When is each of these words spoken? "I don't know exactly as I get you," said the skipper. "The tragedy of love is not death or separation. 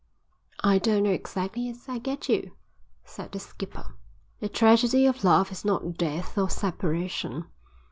"I 0.63 0.79
don't 0.79 1.03
know 1.03 1.11
exactly 1.11 1.69
as 1.69 1.87
I 1.87 1.99
get 1.99 2.27
you," 2.27 2.53
said 3.05 3.31
the 3.31 3.37
skipper. 3.39 3.93
"The 4.39 4.49
tragedy 4.49 5.05
of 5.05 5.23
love 5.23 5.51
is 5.51 5.63
not 5.63 5.95
death 5.95 6.39
or 6.39 6.49
separation. 6.49 7.45